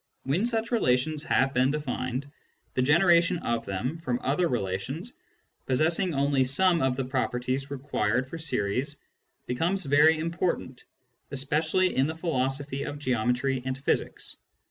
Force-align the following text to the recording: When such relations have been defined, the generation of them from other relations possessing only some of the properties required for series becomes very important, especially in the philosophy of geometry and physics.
When 0.23 0.47
such 0.47 0.71
relations 0.71 1.21
have 1.25 1.53
been 1.53 1.69
defined, 1.69 2.27
the 2.73 2.81
generation 2.81 3.37
of 3.37 3.67
them 3.67 3.99
from 3.99 4.19
other 4.23 4.47
relations 4.47 5.13
possessing 5.67 6.15
only 6.15 6.43
some 6.43 6.81
of 6.81 6.95
the 6.95 7.05
properties 7.05 7.69
required 7.69 8.27
for 8.27 8.39
series 8.39 8.97
becomes 9.45 9.85
very 9.85 10.17
important, 10.17 10.85
especially 11.29 11.95
in 11.95 12.07
the 12.07 12.15
philosophy 12.15 12.81
of 12.81 12.97
geometry 12.97 13.61
and 13.63 13.77
physics. 13.77 14.37